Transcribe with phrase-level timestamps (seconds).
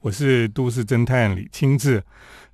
[0.00, 2.02] 我是都市侦探李清志。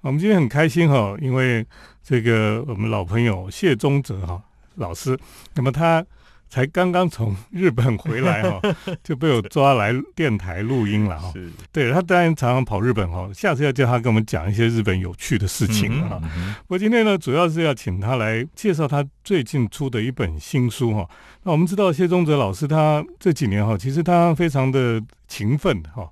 [0.00, 1.66] 我们今天很开心哈，因为
[2.02, 4.42] 这个我们老朋友谢宗泽哈
[4.74, 5.18] 老师，
[5.54, 6.04] 那么他。
[6.48, 8.60] 才刚刚从日本回来哈，
[9.02, 11.32] 就被我抓来电台录音了哈。
[11.72, 16.20] 对他当然常常跑日本哈，下次要叫他跟我们讲一些日本有趣的事情啊。
[16.68, 21.08] 我今天呢，主要是要请他来介绍他最近出的一本新书哈。
[21.42, 26.08] 那我们知道谢宗泽老师他这几年哈，其实他非常的勤奋哈，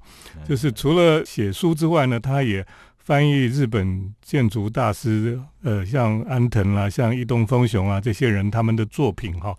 [0.48, 2.66] 就是除了写书之外呢，他也。
[3.04, 9.54] 翻译日本建筑大师，呃，像安藤啦，像伊东丰雄啊，这些人他们的作品哈，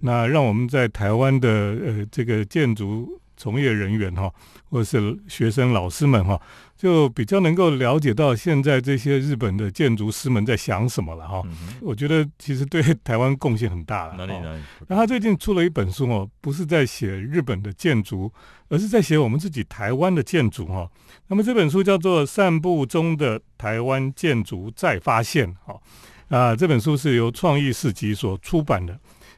[0.00, 1.48] 那让我们在台湾的
[1.84, 4.32] 呃这个建筑从业人员哈，
[4.70, 6.40] 或者是学生老师们哈。
[6.76, 11.42] 就比较能够了解到现在这些日本的建筑师们在想什么了哈，
[11.80, 14.14] 我觉得其实对台湾贡献很大了。
[14.14, 14.62] 哪里哪里？
[14.86, 18.30] 那他最近出了一本书哦，不是在写日本的建筑，
[18.68, 20.86] 而是在写我们自己台湾的建筑哈。
[21.28, 25.80] 那么这本书叫做《散步中的台湾建筑再发现》哈
[26.28, 28.92] 啊，这本书是由创意市集所出版的。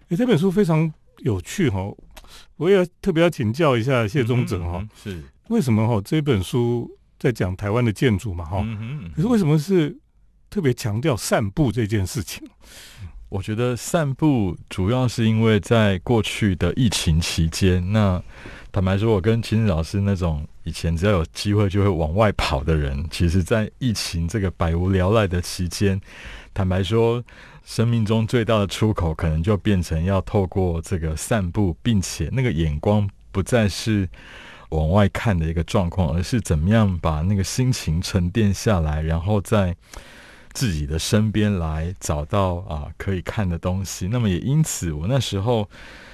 [0.08, 1.88] 诶，这本书非常有趣哈，
[2.56, 6.90] 我也特别要请教一下谢宗哲哈，是为什么哈这本书？
[7.20, 8.64] 在讲台湾的建筑嘛，哈，
[9.12, 9.98] 可是为什么是
[10.48, 12.46] 特别强调散步这件事情？
[13.28, 18.22] 我觉得散步主要是因为在过去的疫情期间，那
[18.70, 26.00] 坦白说，我跟秦老师那种以前只要有机会就会往外跑的人，其实，在疫情这个百无聊赖的期间，
[26.54, 27.20] 坦白说，
[27.68, 34.08] 生命中最大的出口可能就变成要透过这个散步，并且那个眼光不再是。
[34.70, 39.74] 往外看的一个状况，而是怎么样把那个心情沉淀下来，然后在
[40.52, 44.06] 自己的身边来找到啊可以看的东西。
[44.08, 45.66] 那么也因此，我那时候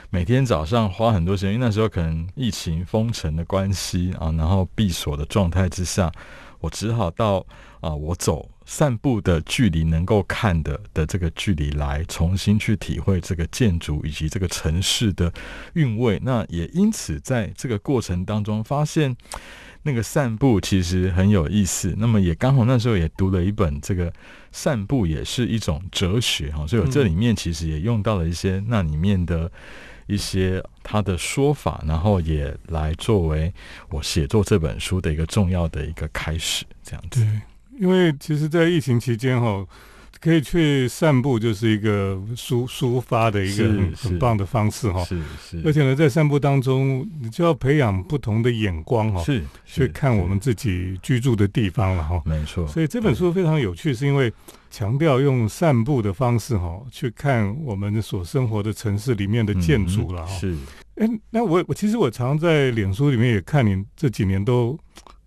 [0.09, 6.13] 每天早上花很多时间，因为那时候可能疫情封城的关系啊，然后闭锁的状态之下，
[6.61, 7.45] 我只好到
[7.81, 8.49] 啊我走。
[8.67, 15.33] 散步的距离能够看的的这个距离来重新去体会这个建筑以及这个城市的
[15.75, 19.15] 韵味，那也因此在这个过程当中发现
[19.83, 21.95] 那个散步其实很有意思。
[21.99, 24.13] 那么也刚好那时候也读了一本这个
[24.51, 29.51] 散步也是一种哲学哈，所以我这里面其实也用到了一些那里面的
[30.07, 33.53] 一些他的说法，然后也来作为
[33.91, 37.27] 我写作这本书的一个重要的一个开始，这样子。
[37.79, 39.67] 因为其实，在疫情期间哈，
[40.21, 45.05] 可以去散步，就是一个抒抒发的一个很很棒的方式哈。
[45.05, 45.61] 是是。
[45.65, 52.23] 而且呢，在散步当中，你就要培养不同的眼光哈，是去看我们自己居住的地方了哈。
[52.25, 52.67] 没错。
[52.67, 54.33] 所以这本书非常有趣，是因为
[54.71, 60.33] 强调用散步的方式哈，去看我们所生活的城市里面的建筑了哈。
[60.39, 60.57] 是。
[60.95, 64.79] 哎，那我我其实我常在脸书里面也看你这几年都。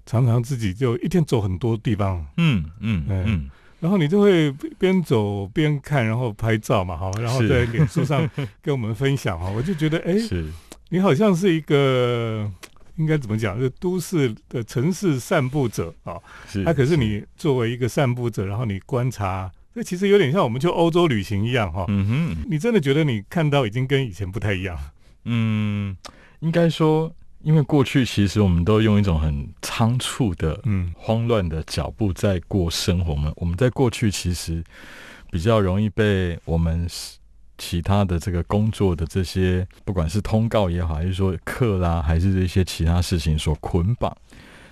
[0.07, 3.50] 常常自己就一天走很多地方，嗯嗯嗯，
[3.81, 8.28] 然后你就会边走边看，然后拍照嘛，哈，然后在脸书上
[8.63, 10.17] 跟我们分享哈，我就觉得，哎，
[10.90, 12.50] 你好像是一个
[12.96, 16.16] 应该怎么讲，是都市的城市散步者啊，
[16.63, 24.79] 那可是你作为一个散步者，然后你观察，这其实有点像我们去欧洲旅行一样哈，嗯哼，你真的觉得你看到已经跟以前不太一样，
[25.25, 25.97] 嗯，
[26.40, 27.13] 应该说。
[27.42, 33.12] 因为过去其实我们都用一种很仓促的、嗯，慌乱的脚步在过生活。
[33.12, 34.64] 我们我们在过去其实
[35.31, 36.88] 比较容易被我们
[37.58, 44.16] 其他的这个工作的这些，不管是通告也好，还是说课啦，还是这些其他事情所捆绑。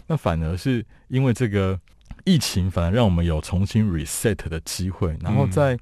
[0.08, 1.80] 那反而是因为这个
[2.26, 5.18] 疫情，反而让我们有重新 reset 的机会。
[5.22, 5.78] 然后在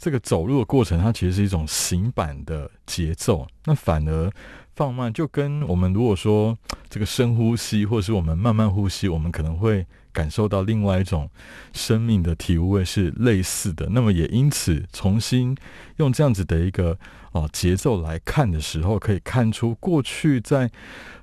[0.00, 3.46] 这个走路的过程，它其实是一种行板的节奏。
[3.66, 4.32] 那反而。
[4.76, 6.56] 放慢就跟我们如果说
[6.88, 11.28] 这个深呼吸，或者是我们慢慢呼吸，我们可能会感受到另外一种
[11.74, 13.90] 生命的体味是类似的。
[13.90, 15.54] 那么也因此重新
[15.96, 16.98] 用这样子的一个
[17.32, 20.70] 啊节奏来看的时候，可以看出过去在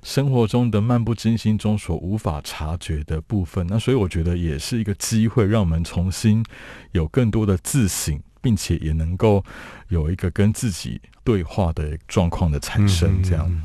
[0.04, 3.66] 生活中的漫不经心中所无法察觉的部分。
[3.66, 6.44] 那所以我觉得也是一个机会，让我们重新
[6.92, 8.20] 有更多的自省。
[8.48, 9.44] 并且也能够
[9.88, 13.62] 有一个跟自己对话的状况的产生，这样。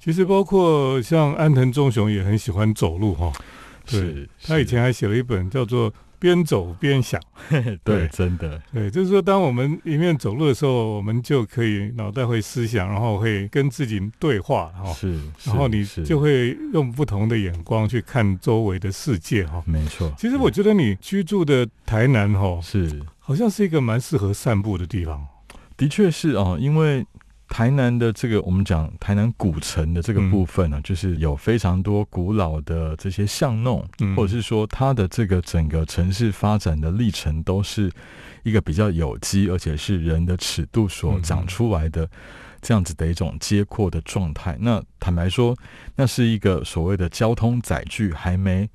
[0.00, 3.32] 其实包括像安藤忠雄也很喜欢走路哈，
[3.88, 5.94] 对他以前还写了一本叫做。
[6.18, 7.20] 边走边想，
[7.84, 20.10] 对，真的，对，就是说，当我们一面走路的时候，我们就可以脑袋会思想，然后会跟自己对话，哈，是，然后你就会用不同的眼光去看周围的世界，哈，没错。
[20.16, 25.26] 其实我觉得你居住的台南，哈，是，好像是一个蛮适合散步的地方。
[25.76, 27.04] 的确是啊，因为
[27.48, 33.84] 台南的这个我们讲台南古城的这个部分呢，就是有非常多古老的这些巷弄，
[34.14, 37.90] 或者是说它的这个整个城市发展的历程，都是
[38.44, 42.08] 一个比较有机，而且是人的尺度所长出来的
[42.62, 44.56] 这样子的一种接阔的状态。
[44.60, 45.56] 那坦白说，
[45.96, 48.70] 那是一个所谓的交通载具还没。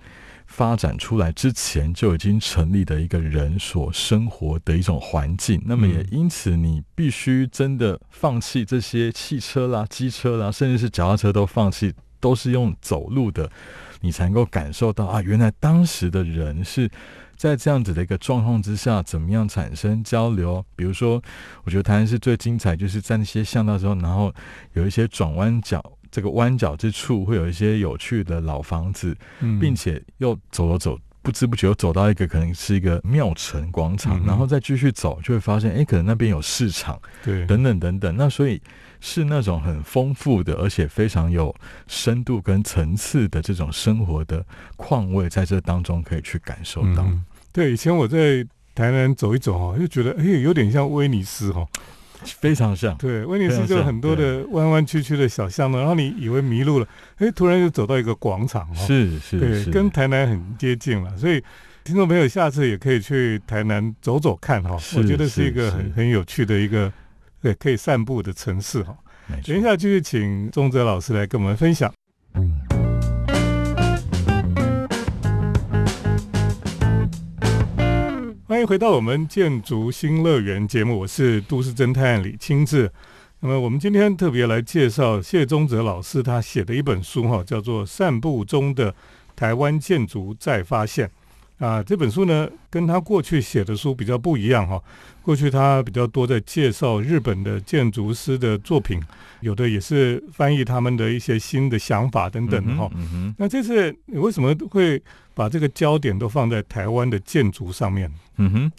[0.51, 13.50] 发展出来之前就已经成立的一个人所生活的一种环境，那么也因此你必须真的放弃这些汽车啦、机车啦，甚至是脚踏车都放弃，都是用走路的，
[14.01, 16.92] 你才能够感受到啊，原来当时的人是
[17.38, 20.63] 在这样子的一个状况之下，怎么样产生交流？
[20.75, 21.21] 比如说，
[21.63, 24.31] 我觉得台湾是最精彩，就是在那些巷道之后，然后
[24.74, 25.81] 有一些转弯角。
[26.12, 29.16] 这个弯角之处会有一些有趣的老房子，
[29.60, 38.16] 并且又走了走，不知不觉又走到一个可能是一个庙城广场，然后再继续走，就会发现，哎，可能那边有市场，对，等等等等。
[38.18, 38.62] 那所以
[39.00, 41.56] 是那种很丰富的，而且非常有
[41.88, 47.08] 深度跟层次的这种生活的况味，在这当中可以去感受到。
[47.54, 51.66] 对，以前我在台南走一走哈，就觉得哎，有点像威尼斯哈。
[52.40, 56.88] 非常像，对，威尼斯就很多的弯弯曲曲的小巷呢，然后你以为迷路了，
[57.18, 61.44] 哎，突然就走到一个广场，是是，对，跟台南很接近了，所以
[61.84, 66.92] 听众朋友下次也可以去台南走走看哈，我觉得是一个很很有趣的一个
[67.42, 68.96] 对可以散步的城市哈。
[69.46, 71.92] 等一下继续请钟泽老师来跟我们分享。
[78.62, 82.92] 欢迎回到我们建筑新乐园节目，我是都市侦探李清志。
[83.40, 88.94] 那么我们今天特别来介绍谢宗泽老师他写的一本书哈，叫做《散步中的
[89.36, 91.08] 台湾建筑再发现》
[91.62, 91.81] 啊。
[91.81, 94.81] 这本书呢，跟他过去写的书比较不一样哈。
[95.22, 99.00] 过去他比较多在介绍日本的建筑师的作品，
[99.40, 102.92] 有的也是翻译他们的一些新的想法等等的哈。
[103.38, 105.02] 那这次你为什么会？
[105.34, 108.12] 把这个焦点都放在台湾的建筑上面。
[108.36, 108.72] 嗯哼，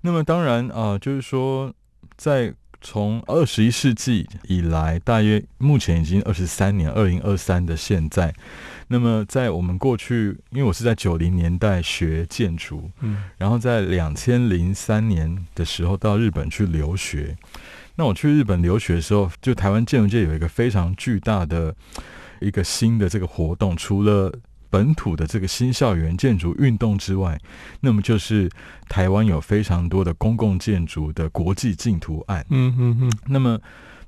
[0.00, 1.70] 那么当然啊，就是说，
[2.16, 8.34] 在从二十一世纪以来，大约目前已经二十三年，二零二三的现在，
[8.92, 17.36] 那么在我们过去，因为我是在九零年代学建筑，嗯，然后在两千零三年的时候到日本去留学。
[17.94, 21.72] 那我去日本留学的时候，就台湾建筑界有一个非常巨大的
[22.40, 24.34] 一个新的这个活动，除了
[24.68, 27.38] 本土的这个新校园建筑运动之外，
[27.78, 28.50] 那么就是
[28.88, 32.44] 台湾有非常多的公共建筑的国际竞图案。
[32.50, 33.12] 嗯嗯嗯。
[33.28, 33.56] 那么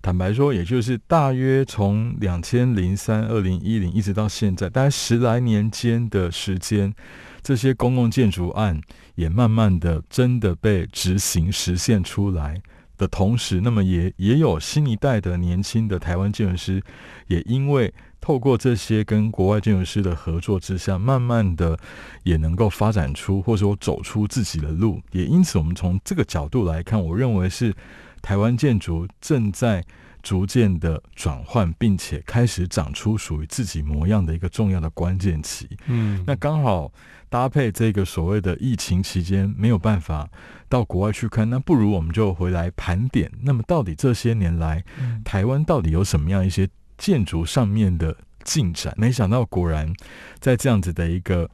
[0.03, 6.93] 坦白说，也就是大约从两千零三、二零一零一直到现在，大概十来年间的时间，
[7.41, 8.81] 这些公共建筑案
[9.15, 12.61] 也慢慢的真的被执行实现出来
[12.99, 16.83] 的同时，那么也也有新一代的年轻的台湾建筑师，
[17.29, 17.95] 也因为。
[18.25, 21.77] 透过这些跟国外建筑师的合作之下，慢慢的
[22.23, 25.03] 也能够发展出或者说走出自己的路。
[25.11, 27.75] 也因此，我们从这个角度来看，我认为是
[28.23, 29.85] 台湾建筑正在
[30.23, 35.69] 逐渐的转换，并且开始长出属于自己模样的一个重要的关键期。
[35.87, 36.91] 嗯，那刚好
[37.29, 40.31] 搭配这个所谓的疫情期间没有办法
[40.69, 43.31] 到国外去看，那不如我们就回来盘点。
[43.43, 44.85] 那么，到底这些年来，
[45.25, 46.69] 台湾到底有什么样一些？
[46.99, 49.93] 建筑上面的进展，没想到果然
[50.39, 51.51] 在这样子的一个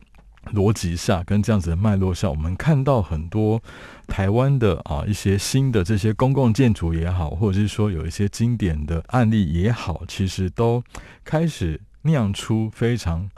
[0.55, 3.63] 逻辑下，跟这样子的脉络下，我们看到很多
[4.07, 10.83] 台湾的啊一些新的这些公共建筑也好，或者是说有一些经典的案例也好，其实都
[11.25, 13.29] 开始酿出非常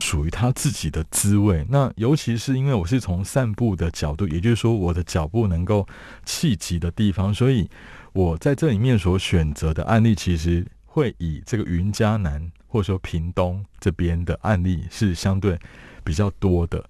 [0.00, 1.66] 属于他自己的滋味。
[1.68, 5.86] 那尤其是因为我是从散步的角度，也就是说我的脚步能够
[6.24, 7.68] 气急的地方，所以
[8.12, 10.66] 我在这里面所选择的案例，其实。
[10.96, 15.58] 会以这个云嘉南或者说屏东这边的案例是相对
[16.06, 16.82] 比较多的，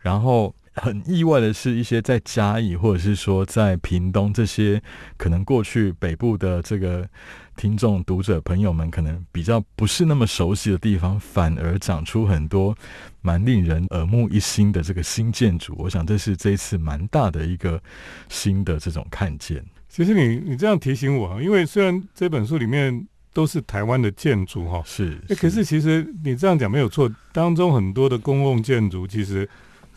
[0.00, 4.82] 然 后很意外的是一些在嘉义或者是说在屏东这些
[5.16, 7.08] 可能过去北部的这个
[7.56, 12.74] 听众读者朋友们可能比较不是那么熟悉的地方，反而长出很多
[13.20, 15.76] 蛮令人耳目一新的这个新建筑。
[15.78, 17.80] 我想这是这一次蛮大的一个
[18.28, 19.62] 新的这种看见。
[19.88, 23.06] 其实你你这样提醒我啊，因为虽然这本书里面。
[23.34, 25.20] 都是台湾的建筑哈，是。
[25.28, 29.46] 哎，可是其实你这样讲没有错，当中很多的公共建筑其实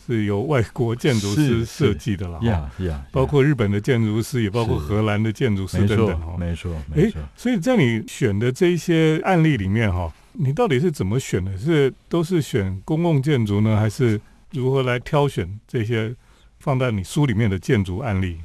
[0.05, 7.21] 是由外国建筑师设计的了哈，呀，包括日本的建筑师，也包括荷兰的建筑师等等哈，没错，没错。
[7.35, 11.55] 所以在你选的这一些案例里面哈，你到底是怎么选的？
[11.57, 14.19] 是都是选公共建筑呢，还是
[14.51, 16.15] 如何来挑选这些
[16.59, 18.37] 放在你书里面的建筑案例？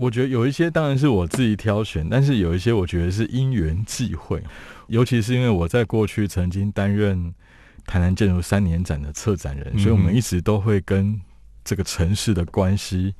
[0.00, 4.42] 我觉得有一些当然是我自己挑选，但是有一些我觉得是因缘际会，
[4.88, 7.34] 尤其是因为我在过去曾经担任
[7.84, 11.20] 台南建筑三年展的策展人，所以我们一直都会跟
[11.62, 13.14] 这个城市的关系。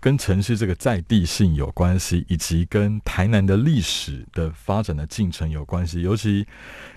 [0.00, 6.02] 跟城市这个在地性有关系，以及跟台南的历史的发展的进程有关系。
[6.02, 6.46] 尤其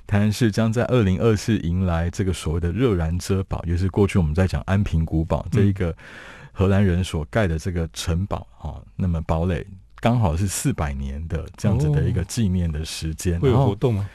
[0.05, 5.95] 台南市将在二零二四迎来这个所谓的热然遮堡，也是过去我们在讲安平古堡这一个
[6.57, 8.81] 荷兰人所盖的这个城堡啊。
[8.95, 9.63] 那么堡垒
[9.99, 14.09] 刚好是四百年的这样子的一个纪念的时间，会有活动吗？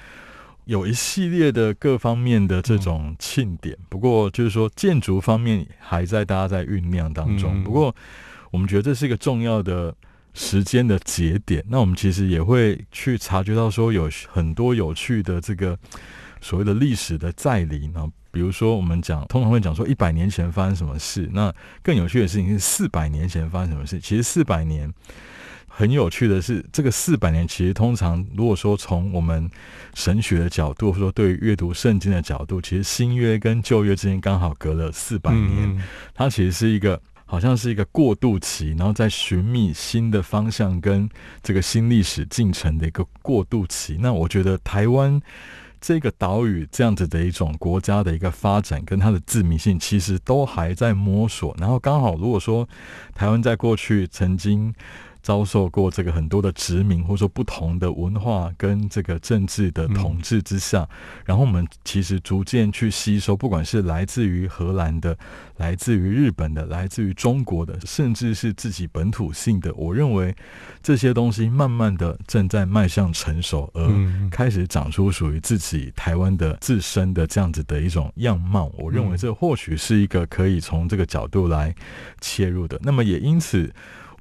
[0.64, 7.94] 有一系列的各方面的这种庆典，不过就是说建筑方面还在大家在酝酿当中，不过。
[8.52, 9.94] 我们觉得这是一个重要的
[10.34, 15.74] 时间的节点，那我们其实也会去察觉到说有很多有趣的这个
[16.42, 24.00] 所谓的历史的再临啊，比如说我们讲通常会讲说一百年前发生什么事，那更有趣的事情是四百年前发生什么事。
[24.00, 24.92] 其实四百年
[25.68, 29.48] 很有趣的是，这个四百年其实通常如果说从我们
[29.94, 35.80] 神学的角度，或者说对于阅读圣经的角度，其实新约跟旧约之间刚好隔了四百年，
[36.14, 37.00] 它其实是一个。
[37.24, 41.08] 好像是一个过渡期，然后在寻觅新的方向跟
[41.42, 43.96] 这个新历史进程的一个过渡期。
[43.98, 45.18] 那我觉得台湾
[45.82, 51.54] 这个岛屿这样子的一种国家的一个发展跟它的自民性，其实都还在摸索。
[51.58, 52.66] 然后刚好，如果说
[53.14, 54.72] 台湾在过去曾经。
[55.22, 60.88] 遭受过这个很多的殖民，或者说不同的文化跟这个政治的统治之下，
[61.24, 65.16] 然后我们其实逐渐去吸收，不管是来自于荷兰的、
[65.58, 70.34] 来自于日本的、来自于中国的，甚至是自己本土性的，我认为
[70.82, 78.72] 这些东西慢慢的正在迈向成熟，而开始长出属于自己台湾的自身的这样子的一种样貌。
[78.76, 81.72] 我认为这或许是一个可以从这个角度来
[82.20, 82.76] 切入的。
[82.82, 83.72] 那么也因此。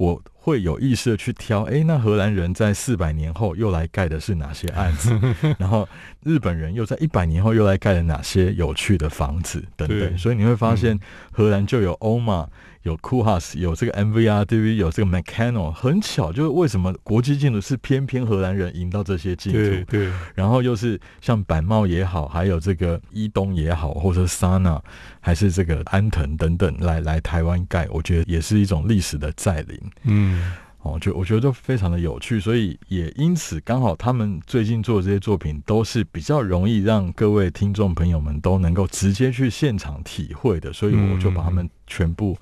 [0.01, 5.15] 我会有意识的去挑，哎，那荷兰人在四百年后又来盖的是哪些案子？
[5.59, 5.87] 然后
[6.23, 10.17] 日本人又在一百年后又来盖了哪些有趣的房子等等？
[10.17, 10.99] 所以你会发现，
[11.31, 12.49] 荷兰就有欧玛。
[12.83, 19.85] 有 Cool House，有这个 MVRDV，有这个 Mecano，很巧，就是为什么国际进度是偏偏荷兰人赢到这些建筑？
[19.91, 24.81] 对，然后又是像板茂也好，还有这个伊东也好，或者 Sana，
[25.19, 29.79] 还是这个安藤等等来来台湾盖，我觉得也是一种历史的再临。
[30.03, 30.53] 嗯。
[30.83, 42.35] 哦，就我觉得都非常的有趣，所以也因此刚好他们最近做的这些作品都是比较容易让各位听众朋友们都能够直接去现场体会的，所以我就把他们全部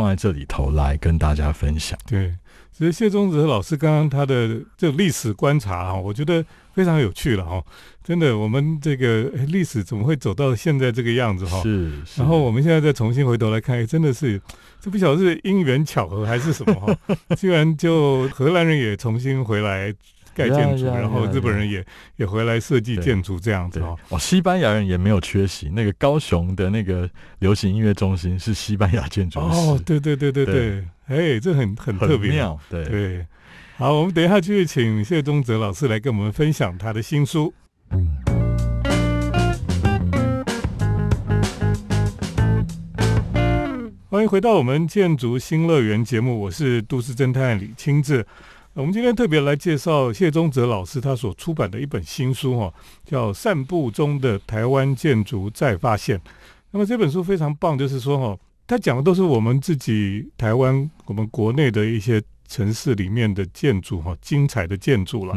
[0.00, 1.98] 放在这里头来跟大家分享。
[2.06, 2.32] 对。
[2.72, 6.42] 其实谢宗泽老师刚刚他的这历史观察啊，我觉得
[6.72, 7.62] 非常有趣了哈。
[8.02, 11.60] 真的，我们这个历史怎么会走到现在这个样子哈？
[11.62, 11.92] 是。
[12.16, 14.40] 然后我们现在再重新回头来看，真的是
[14.80, 16.96] 这不晓得是因缘巧合还是什么哈？
[17.36, 19.94] 居然就荷兰人也重新回来。
[20.34, 21.84] 盖建筑，然后日本人也
[22.16, 23.98] 也回来设计建筑这样子哦。
[24.10, 25.68] 哦，西班牙人也没有缺席。
[25.68, 27.08] 那个高雄的那个
[27.40, 29.46] 流行音乐中心是西班牙建筑师。
[29.46, 32.30] 哦，对对对对对，哎，这很很特别。
[32.32, 33.26] 妙对对，
[33.76, 37.52] 好，我们等一下继续请谢宗泽老师来跟我们分享他的新书。
[44.08, 48.26] 欢迎回到我们建筑新乐园节目，我是都市侦探李清志。
[48.74, 52.72] 我们今天特别来介绍谢宗泽老师他所出版的一本新书哈，
[53.04, 56.16] 叫《散步中的台湾建筑再发现》。
[56.70, 65.34] 那么这本书非常棒，就是说哈，他讲的都是我们自己台湾、我们国内的一些城市里面的建筑哈，精彩的建筑了。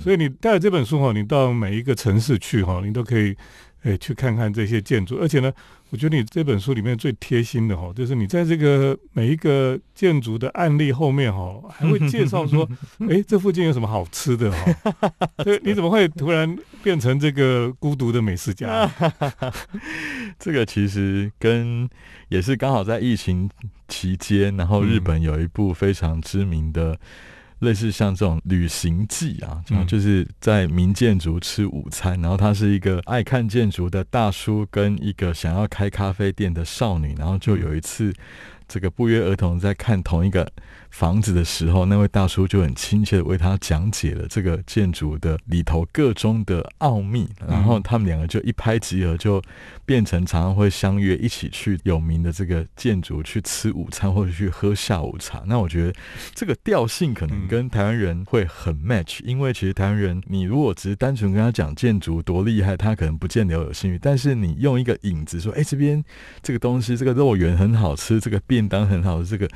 [0.00, 3.36] 所以你带着这本书哈，你到每一个城市去哈，你都可以。
[3.84, 5.52] 哎，去看看这些建筑，而且呢，
[5.92, 12.66] 我觉得你这本书里面最贴心的哈，就是你在这个每一个建筑的案例后面哈，还会介绍说，
[13.10, 15.12] 哎，这附近有什么好吃的哈？
[15.44, 18.90] 对，你怎么会突然变成这个孤独的美食家？
[20.40, 21.86] 这个其实跟
[22.30, 23.50] 也是刚好在疫情
[23.86, 26.98] 期间，然后日本有一部非常知名的。
[27.62, 38.12] 类似像这种旅行记啊，然后就是在民建筑吃午餐，然后他是一个爱看建筑的大叔，跟一个想要开咖啡店的少女，然后就有一次，
[38.68, 40.46] 这个不约而同在看同一个。
[40.92, 49.42] 房子的时候，那位大叔就很亲切的为他讲解了这个建筑的里头各中的奥秘，然后他们两个就一拍即合，就
[49.86, 55.42] 变成常常会相约一起去有名的这个建筑去吃午餐或者去喝下午茶。
[55.46, 55.94] 那我觉得
[56.34, 63.98] 这个调性可能跟台湾人会很 match，因为其实台湾人你如果只是单纯跟他讲建筑多厉害，他可能不见得有兴趣。
[64.00, 66.04] 但是你用一个影子说，哎，这边
[66.42, 69.48] 这个东西，这个肉圆很好吃，这个便当很好吃，这个。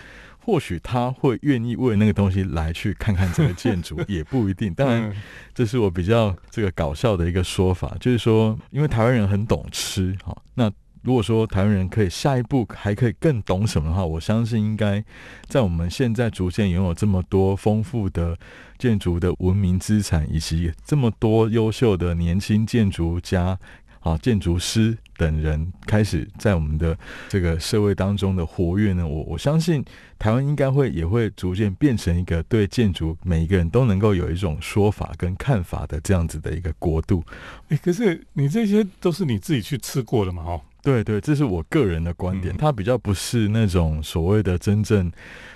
[0.46, 4.72] 或许他会愿意为那个东西来去看看这个建筑， 也不一定。
[4.72, 5.12] 当然，
[5.52, 10.70] 这是我比较这个搞笑的一个说法，就是说，因为台湾人很懂吃，哈，那。
[11.02, 15.04] 如果说台湾人可以下一步还可以更懂什么的话，我相信应该
[15.46, 18.36] 在我们现在逐渐拥有这么多丰富的
[18.76, 23.56] 建筑的文明资产，以及这么多优秀的年轻建筑家、
[24.06, 26.96] 啊建筑师等人开始在我们的
[27.28, 29.84] 这个社会当中的活跃呢，我我相信
[30.16, 37.24] 台湾应该会也会逐渐变成一个对建筑每一个人都能够有一种说法跟看法的这样子的一个国度。
[37.68, 40.42] 哎，可是你这些都是你自己去吃过的嘛？
[40.44, 40.60] 哦。
[40.86, 45.10] 对对，这是我个人的观点，它比较不是那种所谓的真正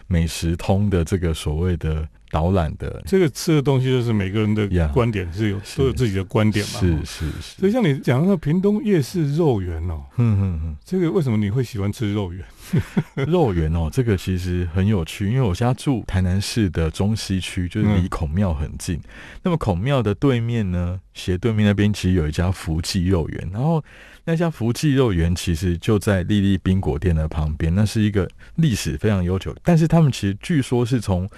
[0.08, 3.00] 美食通的这个所谓的导览的。
[3.06, 6.80] 这个吃的东西就是每个人的观点是有都有自己的观点嘛。
[6.80, 7.60] 是是是。
[7.60, 12.44] 所以像你讲那个屏东夜市肉圆哦，嗯嗯嗯，这个为什么你会喜欢吃肉圆？
[13.26, 19.00] 肉圆哦，这个其实很有趣，因为我家住台南市的中西区，就是离孔庙很近。
[19.42, 23.82] 那么孔庙的对面呢，斜对面那边其实有一家福记肉圆，然后
[24.30, 31.28] 那家福记肉圆其实就在丽丽冰果店的旁边，那是一个历史非常悠久，但是他们其实据说是从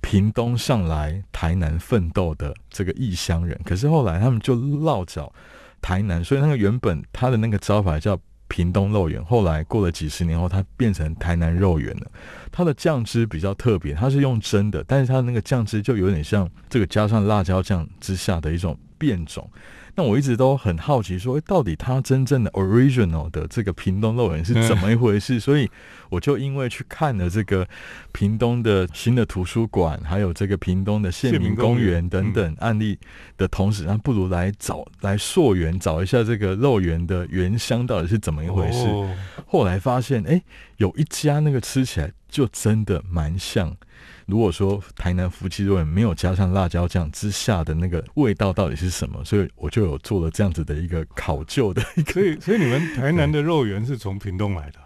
[0.00, 5.32] 屏东上来台南奋斗的这个异乡人，可是后来他们就落脚
[5.82, 8.16] 台南，所以那个原本他的那个招牌叫。
[8.48, 12.06] 屏东肉圆，后来过了几十年后，它变成台南肉圆了。
[12.52, 19.50] 它的酱汁比较特别，它是用蒸的，但是它那个酱汁就有点像这个加上辣椒酱之下的一种变种。
[19.98, 25.40] 那我一直都很好奇，说到底它真正的 original 的这个屏东肉圆是怎么一回事？
[25.40, 25.70] 所以
[26.10, 27.66] 我就因为去看了这个
[28.12, 32.98] 屏东的新的图书馆，还有这个屏东的县民公园等等案例
[33.38, 38.86] 的同时，那不如来找来溯源，找一下这个肉圆的原香到底是怎么一回事。
[39.46, 40.42] 后来发现，哎，
[40.76, 43.74] 有一家那个吃起来就真的蛮像。
[44.26, 49.24] 如果说台南福记肉圆没有加上辣椒酱之下的那个味道到底是什么？
[49.24, 51.80] 所以我就有做了这样子的一个考究的。
[52.12, 54.80] 所以，所以你们台南的肉圆是从屏东来的？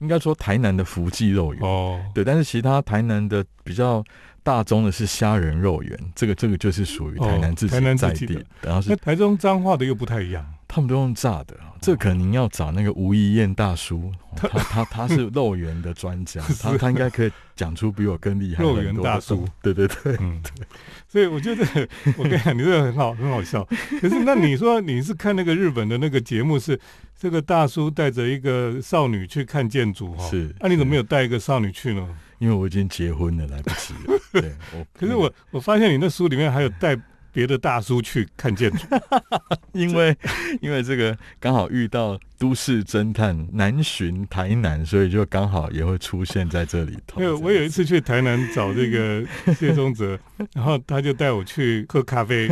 [0.00, 2.22] 应该说台南的福记肉圆哦，对。
[2.22, 4.04] 但是其他台南的比较
[4.42, 8.44] 大宗的是虾仁肉圆，这个这个就是属于台南自己在地。
[8.62, 10.46] 然后是台中彰化的又不太一样。
[10.72, 18.62] 他们都用炸的，这可能要找那个吴一燕大叔， 他他他是肉圆的专家， 他他应该可以讲出比我更厉害。
[18.62, 20.64] 肉圆大叔，对对对，嗯，对。
[21.08, 21.64] 所以我觉得，
[22.16, 23.64] 我跟你讲，你这个很好，很好笑。
[24.00, 26.78] 可是那你说你是看那个日本的那个节目，是
[27.18, 30.24] 这个大叔带着一个少女去看建筑哈？
[30.30, 30.54] 是。
[30.60, 32.08] 那你怎么没有带一个少女去呢？
[32.38, 34.20] 因为我已经结婚了，来不及了。
[34.32, 34.86] 对，我。
[34.94, 36.96] 可是我我发现你那书里面还有带。
[37.32, 38.86] 别的大叔去看建筑，
[39.72, 40.16] 因为
[40.60, 47.20] 因为这个刚好遇到都市侦探南巡台南，所以就刚好也会出现在这里头。
[47.20, 50.18] 因为我有一次去台南找这个 谢宗泽，
[50.54, 52.48] 然后他就带我去喝咖啡，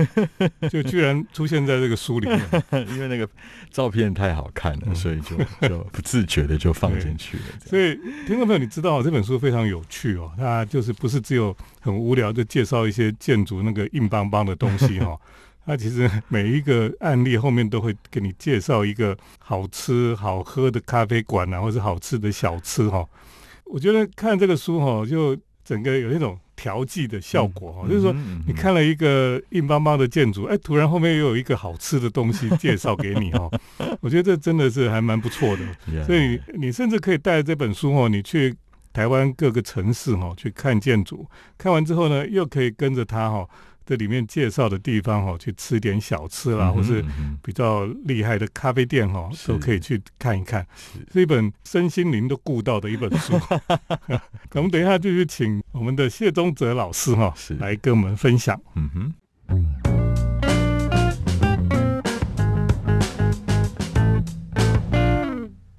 [0.71, 2.41] 就居然出现在这个书里面，
[2.89, 3.29] 因为那个
[3.71, 7.45] 照片太好看了，所以就就不自觉的就放进去了。
[7.67, 7.95] 所以
[8.27, 14.77] 听众朋友，你知道这本书非常有趣哦，它就是不是只有很无聊就介绍一些建筑那个硬邦邦的东。
[14.79, 15.19] 西 哈，
[15.67, 23.07] 它其实每一个案例后面都会给你介绍一个好吃好喝的咖啡馆啊，或是好吃的小吃哈。
[23.65, 28.15] 我觉得看这个书哈，就整个有那种调剂的效果哈，就是说
[28.47, 33.51] 你看了一个硬邦邦的建筑，哎，突然后面又有一个好吃的东西介绍给你哈。
[34.01, 38.55] 我觉得这真的是还蛮不错的，所以你甚至可以带着这本书哈，你去
[38.93, 43.49] 台湾各个城市哈去看建筑，看完之后呢，又可以跟着他哈。
[43.87, 47.03] 这里面介绍的地方哈，去吃点小吃啦，或是
[47.43, 50.67] 比较厉害的咖啡店哈，都可以去看一看。
[51.11, 53.33] 是一本身心灵都顾到的一本书。
[54.53, 58.61] 我们等一下就去请我们的谢宗泽老师哈，来跟我们分享。
[58.75, 58.91] 嗯
[59.49, 59.98] 哼。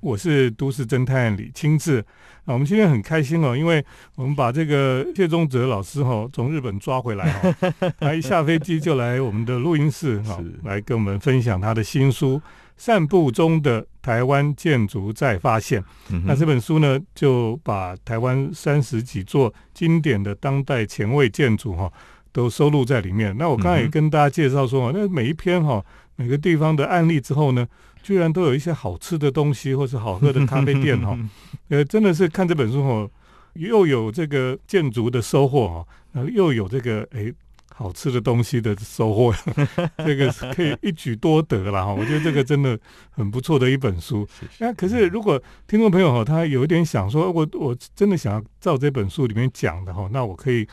[0.09, 1.99] 我是都市侦探李清志
[2.45, 7.55] 啊，我们今天很开心哦，因为我们把这个谢宗泽老师哈从日本抓回来哈，
[8.01, 12.37] 他一下飞机就来我们的录音室哈，来跟我们分享他的新书
[12.75, 15.79] 《散步中的台湾建筑再发现》。
[16.25, 21.91] 那这本书呢，就把台湾三十几座经典的当代前卫建筑哈，
[22.31, 23.37] 都收录在里面。
[23.37, 27.67] 那我刚才也跟大家介绍说，那每一篇哈每个地方的案例之后呢。
[28.01, 31.17] 居然都有一些好吃的东西，或是好喝的咖啡店哈，
[31.67, 33.09] 呃，真的是看这本书哈，
[33.53, 37.31] 又有这个建筑的收获哈，然后又有这个哎
[37.73, 39.33] 好吃的东西的收获，
[40.05, 41.93] 这个是可以一举多得了哈。
[41.93, 42.77] 我觉得这个真的
[43.09, 44.27] 很不错的一本书。
[44.57, 50.67] 那可是如果听众朋友哈，他有一点想说，我我真的想要照这本书里面讲的哈，那我可以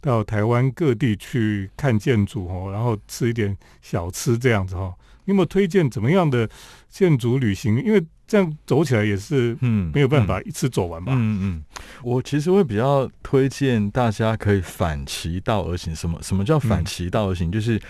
[0.00, 4.92] 到台湾各地去看建筑哦，然后吃一点小吃这样子哈。
[5.24, 6.48] 你有没有推荐怎么样的
[6.88, 7.82] 建筑旅行？
[7.84, 11.12] 因为这样走起来也是嗯没有办法一次走完吧。
[11.16, 11.62] 嗯嗯，
[12.02, 15.94] 我其实会比较推荐大家可以反其道而行。
[15.94, 17.50] 什么什么叫反其道而行？
[17.50, 17.80] 就是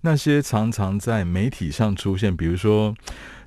[0.00, 2.92] 那些常常在媒体上出现，比如说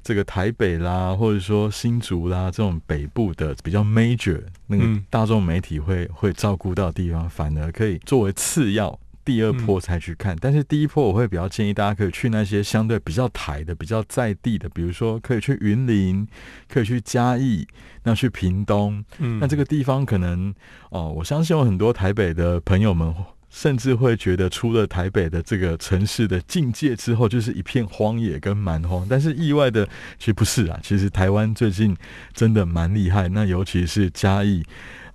[0.02, 8.98] 这个台北啦，或者说新竹啦这种北部的比较 major 那个大众媒体会会照顾到的地方，反而可以作为次要。
[9.28, 16.26] 第二波才去看，但是第一波我会比较建议大家可以去那些相对比较台的、比较在地的，比如说可以去云林，
[16.70, 17.68] 可以去嘉义，
[18.04, 20.56] 那去屏东，嗯，那这个地方可能
[20.92, 23.14] 哦，我相信有很多台北的朋友们，
[23.50, 29.86] 甚至会觉得出了台北的这个城市的境界之后，就是一片荒野跟蛮荒，但是意外的
[30.18, 31.94] 其实不是啊，其实台湾最近
[32.34, 34.64] 真的蛮厉害，那尤其是嘉义。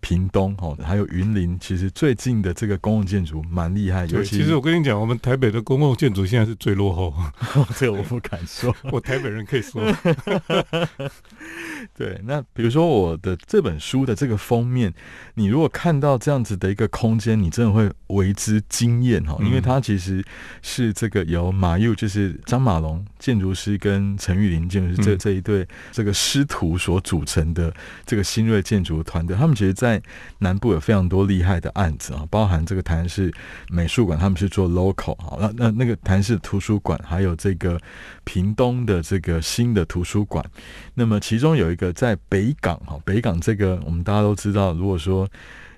[0.02, 4.04] 屏东哦，还有云林，其实最近的这个公共建筑蛮厉害。
[4.06, 7.14] 尤其实我跟你讲，我们台北的公共建筑现在是最落后。
[7.78, 9.80] 这个我不敢说， 我台北人可以说。
[11.94, 14.92] 对，那比如说我的这本书的这个封面，
[15.34, 20.24] 你如果看到这样子的一个空间，你真的会为之惊艳哈，因为它其实
[20.62, 27.72] 是这个由马佑，就是张马龙建筑师跟陈玉林建筑师这这一对这个师徒所组成的
[28.04, 30.02] 这个新锐建筑团队，他们其实，在在
[30.38, 33.32] 南部有非常多厉害的案子啊，包含这个台南市
[33.68, 37.78] 美术馆，他们是做 local 啊，那那那个台南市图书馆，还有这个
[38.24, 40.44] 屏东的这个新的图书馆。
[40.94, 45.28] 那么其中有一个在北港哈，北港这个我们大家都知道，如果说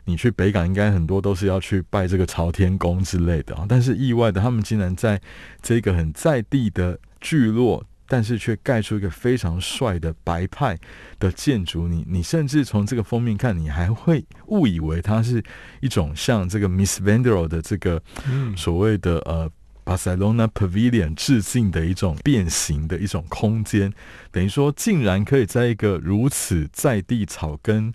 [0.04, 5.20] 你去北港，应该很多都是要去拜这个朝天宫之类的啊，但是意外的，他们竟然在
[5.60, 7.84] 这个很在地的聚落。
[8.06, 10.78] 但是却盖出一个非常帅的白派
[11.18, 15.42] 的建筑，你你甚至从这个封面看，你还会误以为它是
[15.80, 18.02] 一种像这个 Miss Vandero 的这个
[18.56, 19.50] 所谓的呃
[19.84, 23.92] Barcelona Pavilion 致敬的一种变形的一种空间，
[24.30, 27.92] 等于说竟然可以在一个如此在地草根，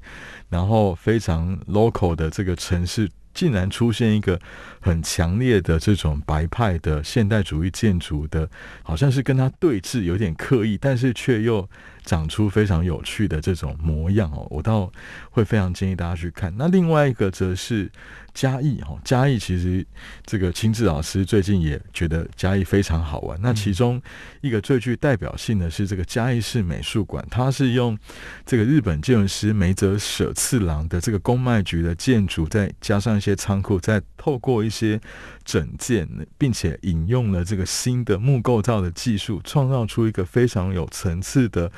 [0.49, 3.09] 然后非常 local 的这个城市。
[3.31, 4.41] 竟然出现一个
[4.79, 8.49] 很强烈的这种白派的现代主义建筑的，
[8.83, 11.67] 好像是跟它对峙，有点刻意，但是却又
[12.05, 14.47] 长出非常有趣的这种模样哦。
[14.49, 14.91] 我倒
[15.29, 16.53] 会非常建议大家去看。
[16.57, 17.91] 那另外一个则是。
[18.31, 19.85] 嘉义哦，嘉义其实
[20.23, 23.37] 这个亲自老师最近也觉得嘉义非常好玩。
[23.41, 24.01] 那其中
[24.39, 27.97] 一个最具代表性的是这个嘉义市美术馆，它是用
[28.45, 35.01] 这个日本建筑师梅泽舍次郎的这个公卖局的建筑，再加上一些仓库，再透过一一些
[35.49, 36.07] 整件，
[36.37, 41.71] 并且引用了这个新的木构造的技术，创造出一个非常有层次的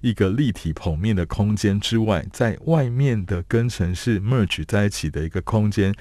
[0.00, 5.94] 一个立体剖面的空间之外，在外面的跟城市 merge 在一起的一个空间。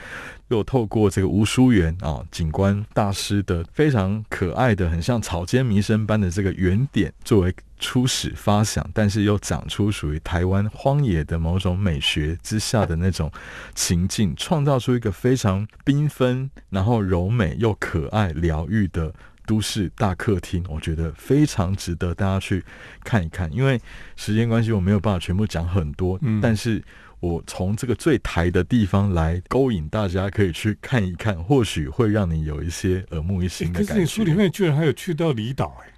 [0.49, 13.29] 又透过这个吴淑媛啊，景观大师的非常可爱的、很像草间弥生般的这个圆点作为初始发想，但是又长出属于台湾荒野的某种美学之下的那种
[13.75, 19.13] 情境，创造出一个非常缤纷、然后柔美又可爱、疗愈的
[19.45, 20.63] 都市大客厅。
[20.69, 22.63] 我觉得非常值得大家去
[23.03, 23.51] 看一看。
[23.51, 23.81] 因为
[24.15, 26.83] 时间关系，我没有办法全部讲很多，嗯但是。
[27.19, 33.87] 我从这个最台的地方来勾引大家，可以去看一看，或许会让你有一些耳目一新的感觉。
[33.87, 35.91] 可是你书里面居然还有去到离岛哎？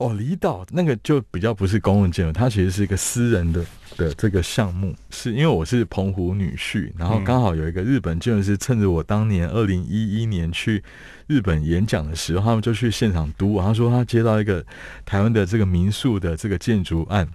[0.00, 3.64] 哦，离岛那个就比较不是公共建筑，它其实是一个私人的
[3.96, 4.94] 的这个项目。
[5.10, 10.82] 是因为我是澎湖女婿，然后刚好有一个日本建筑师，趁着我当年二零一一年去
[11.26, 13.60] 日本演讲的时候，他们就去现场读。
[13.60, 14.64] 他说他接到一个
[15.04, 17.28] 台湾的这个民宿的这个建筑案。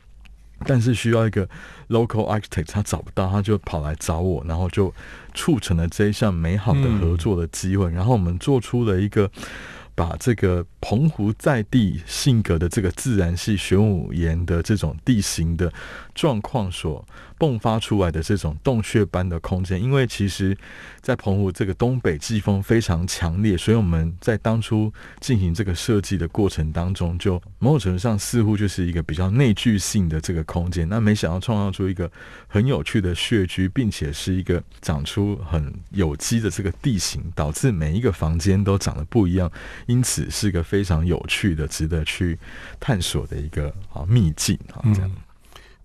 [0.66, 1.46] 但是需要一个
[1.90, 4.92] local architect，他找不到，他就跑来找我，然后就
[5.34, 7.92] 促成了这一项美好的合作的机会。
[7.92, 9.30] 然后我们做出了一个
[9.96, 15.72] 把这个澎湖在地性格的这个自然系玄武岩的这种地形的
[16.16, 17.06] 状况所。
[17.38, 20.58] 迸发出来的这种洞穴般的空间，因为其实，
[21.02, 30.88] 在澎湖这个东北季风非常强烈，所以我们在当初进行这个设计的过程当中，就某种程度上似乎就是一个比较内聚性的这个空间。
[30.88, 32.10] 那没想到创造出一个
[32.48, 39.52] 很有趣的穴居，并且是一个长出很有机的这个地形，导致每一个房间都长得不一样，
[39.88, 42.40] 因此是个非常有趣的、值得去
[42.80, 45.12] 探索的一个啊秘境啊这样。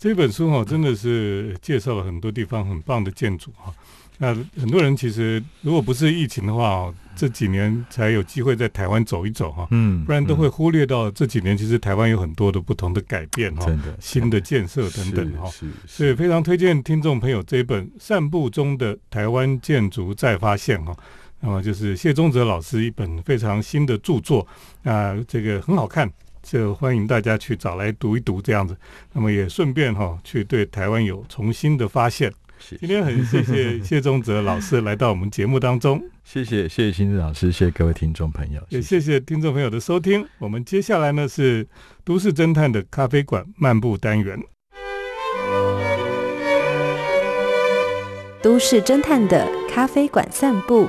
[0.00, 3.70] 这本书哈真的是介绍了很多地方很棒的建筑哈，
[4.16, 13.66] 那很多人其实如果不是疫情的话哦，这几年才有机会在台湾走一走哈，嗯，不然都会嗯忽略到这几年其实台湾有很多的不同的改变哈，
[14.00, 15.46] 新的建设等等哈。
[15.50, 20.96] 是是所以非常推荐听众朋友这一本《散步中的台湾建筑再发现》哈。
[21.40, 24.46] 那么就是谢宗泽老师一本非常新的著作，
[24.82, 26.10] 啊、这个很好看，
[26.50, 28.76] 就欢迎大家去找来读一读这样子。
[29.12, 32.32] 那么也顺便哈、去对台湾有重新的发现。
[32.58, 40.26] 是今天很谢谢 谢宗泽老师来到我们节目当中，谢谢谢谢新志老师，谢谢各位听众朋友，也谢谢听众朋友的收听。
[40.40, 41.68] 我们接下来呢是
[42.04, 44.36] 都市侦探的咖啡馆漫步单元。
[48.42, 50.88] 都市侦探的咖啡馆散步。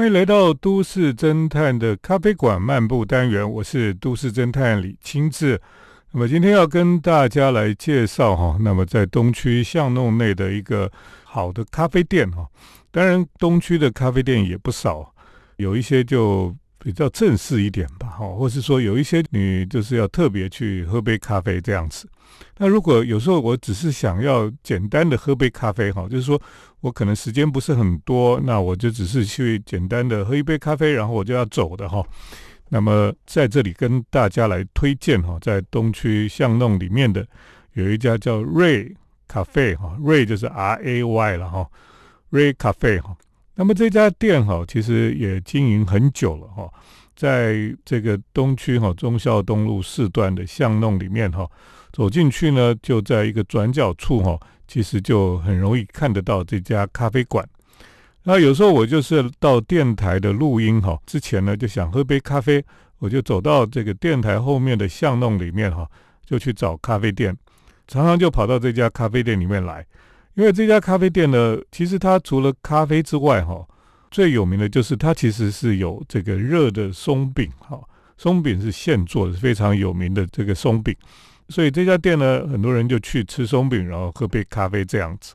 [0.00, 5.60] 欢迎来到都市侦探的咖啡馆漫步单元，我是都市侦探李清志。
[6.12, 10.90] 那么今天要跟大家来介绍哈，那么在东区巷弄内的一个
[11.22, 12.48] 好的咖啡店哈。
[12.90, 15.12] 当然，东区的咖啡店也不少，
[15.58, 22.08] 有一些就比较正式一点吧，哈，或是说有一些你就是要特别去喝杯咖啡这样子。
[22.56, 26.40] 那如果有时候我只是想要简单的喝杯咖啡哈，就是说
[26.80, 32.02] 我可能时间不是很多，那我就只是去简单的喝一杯咖啡，然后我就要走的哈。
[32.70, 37.26] 那么在这里跟大家来推荐哈，在东区巷弄里面的
[37.74, 38.90] 有一家叫瑞
[39.28, 41.68] 咖啡哈，瑞就是 R A Y 了哈，
[42.30, 43.14] 瑞咖啡哈。
[43.60, 46.66] 那么这家店哈，其实也经营很久了哈，
[47.14, 51.46] 在这个东区哈忠孝东路四段的巷弄里面哈，
[51.92, 57.46] 走进去呢，就在一个转角处哈，其实就很容易看得到这家咖啡馆。
[58.22, 62.64] 那有时候我就是到电台的录音哈，之前呢就想喝杯咖啡，
[62.98, 65.86] 我就走到这个电台后面的巷弄里面哈，
[66.24, 67.36] 就去找咖啡店，
[67.86, 69.84] 常常就跑到这家咖啡店里面来，
[70.40, 73.62] 因为这家咖啡店呢，其实它除了咖啡之外哈，
[74.10, 77.78] 最有名的就是它其实是有这个热的松饼哈，
[78.16, 80.96] 松饼是现做的，非常有名的这个松饼，
[81.50, 85.34] 所以这家店呢，很多人就去吃松饼，然后喝杯咖啡这样子。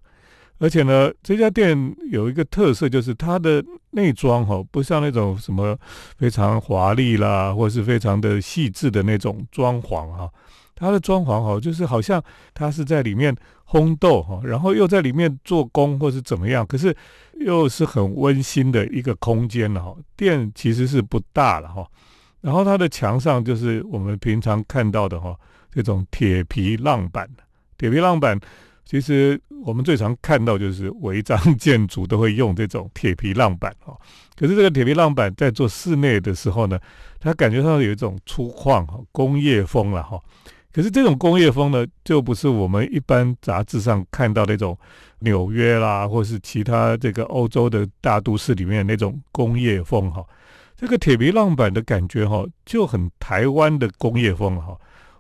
[0.58, 1.78] 而且呢，这家店
[2.10, 5.78] 有一个特色，就是它的内装哈，不像那种什么
[6.18, 10.28] 非常华丽啦，或是非常的细致的那种装潢哈。
[10.76, 12.22] 它的装潢哈，就是好像
[12.54, 13.36] 它是在里面
[13.68, 16.96] 烘豆哈，然后又在里面做工或是怎么样，可是
[17.40, 19.96] 又是很温馨的一个空间了哈。
[20.16, 21.88] 店其实是不大了哈，
[22.42, 25.36] 然后它的墙上就是我们平常看到的哈，
[25.72, 27.28] 这种铁皮浪板，
[27.78, 28.40] 铁皮浪板。
[28.88, 33.98] 其实我们最常看到就是违章建筑都会用这种铁皮浪板哈，
[34.36, 36.80] 可是这个铁皮浪板在做室内的时候呢，
[37.20, 40.22] 它感觉上有一种粗犷哈工业风了哈。
[40.76, 44.78] 可是这种工业风呢，就不是我们一般杂志上看到那种
[45.20, 50.22] 纽约啦，或是其他这个欧洲的大都市里面那种工业风哈。
[50.76, 54.78] 这个铁皮浪板的感觉哈，就很台湾的工业风哈，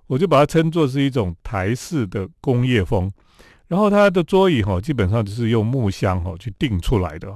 [0.08, 3.10] 我就把它称作是一种台式的工业风。
[3.70, 7.34] 然后它的桌椅哈，基本上就是用木箱哈去定出来的，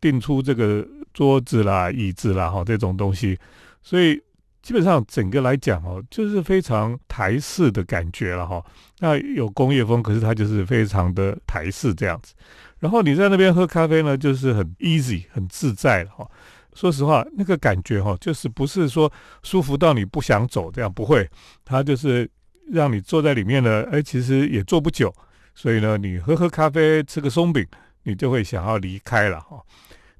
[0.00, 3.38] 定出这个桌子啦、椅子啦哈这种东西，
[3.80, 4.20] 所以
[4.62, 8.62] 基本上整个来讲哦，就是非常台式的感觉了哈。
[8.98, 12.34] 那有工业风，可是它就是非常的台式这样子。
[12.78, 16.30] 然后你在那边喝咖啡呢，就是很 easy、很自在了哈。
[16.74, 19.10] 说实话，那个感觉哈，就是不是说
[19.42, 21.28] 舒服到你不想走这样，不会，
[21.64, 22.30] 它就是
[22.70, 25.12] 让你坐在里面呢，哎，其实也坐不久。
[25.54, 27.66] 所以呢，你喝喝咖啡，吃个松饼，
[28.04, 29.60] 你就会想要离开了哈。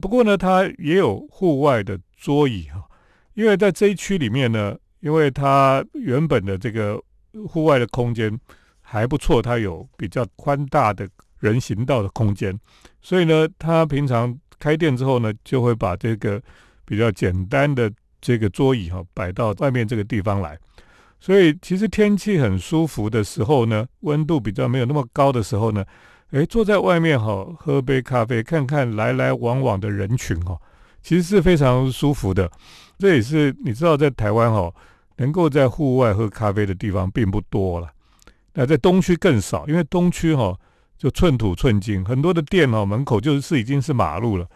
[0.00, 2.82] 不过呢，它也有户外的桌椅哈，
[3.40, 7.02] 因为在这一区里面呢，因为它原本的这个
[7.48, 8.38] 户外的空间
[8.82, 12.54] 还不错，它有比较宽大的人行道的空间，
[13.00, 16.38] 所以呢，它平常开店之后呢，就会把这个
[16.84, 20.58] 比较简单的这个桌椅哈摆到外面这个地方来。
[21.18, 25.82] 所以其实天气很舒服的时候呢，温度比较没有那么高的时候呢，
[26.32, 30.60] 诶，坐在外面哈，喝杯咖啡，看看来来往往的人群哈，
[31.02, 32.50] 其实是非常舒服的。
[32.98, 34.72] 这也是你知道，在台湾哈，
[35.16, 37.88] 能够在户外喝咖啡的地方并不多了。
[38.54, 40.54] 那在东区更少，因为东区哈
[40.98, 44.46] 就寸土寸金，很多的店哈门口就是已经是马路了，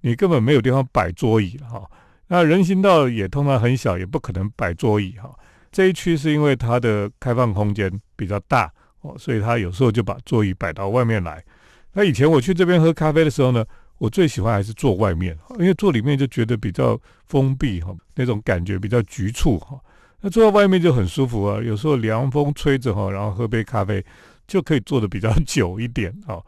[0.00, 1.82] 你根本没有地方摆桌椅了哈。
[2.26, 5.30] 那人行道也通常很小，也不可能摆桌椅哈。
[5.70, 11.44] 这一区是因为它的开放空间比较大哦，所以他有时候就把桌椅摆到外面来。
[11.92, 13.64] 那以前我去这边喝咖啡的时候呢，
[13.98, 19.78] 我最喜欢还是坐外面，因为坐里面就觉得比较封闭哈，那种感觉比较局促哈。
[20.20, 24.04] 那坐在外面就很舒服啊，有时候凉风吹着哈，然后喝杯咖啡
[24.46, 26.42] 就可以坐的比较久一点啊。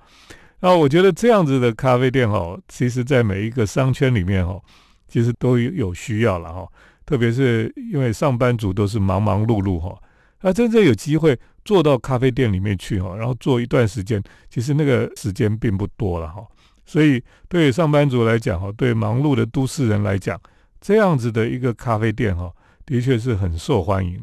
[0.60, 4.60] 那我觉得这样子的咖啡店哈，其实在每一个商圈里面哈，
[5.06, 6.66] 其实都有需要了哈。
[7.04, 9.96] 特别是因为上班族都是忙忙碌碌哈，
[10.40, 16.42] 那真正有机会坐到咖啡店里面去哈，然后坐一段时间，其实那个时间并不多了哈。
[16.86, 20.40] 所以对上班族来讲哈，对忙碌的都市人来讲，
[20.80, 22.50] 这样子的一个咖啡店哈，
[22.86, 24.18] 的确是很受欢迎。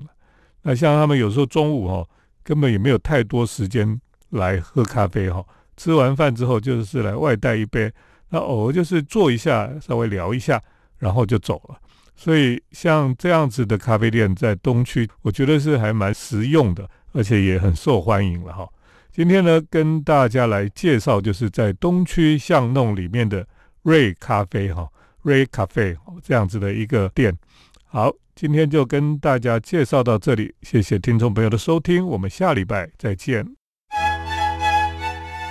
[0.62, 2.08] 那像他们有时候中午哈，
[2.42, 4.00] 根本也没有太多时间
[4.30, 5.46] 来喝咖啡哈。
[5.76, 7.92] 吃完饭之后，就是来外带一杯，
[8.30, 10.62] 那偶尔就是坐一下，稍微聊一下，
[11.00, 11.78] 然后就走了。
[12.16, 18.70] 所以像这样子的咖啡店在东区，我觉得是还蛮实用的，而且也很受欢迎了哈。
[19.16, 23.46] 今天呢，跟大家来介绍，就是在东区巷弄里面的
[23.84, 24.90] 瑞咖啡哈，
[25.22, 27.32] 瑞咖啡这样子的一个店。
[27.86, 33.46] 好，今天就跟大家介绍到这里，谢谢听众朋友的收听，我们下礼拜再见。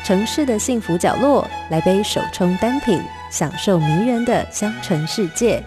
[0.05, 5.65] 城市的幸福角落，来杯手冲单品，享受迷人的香醇世界。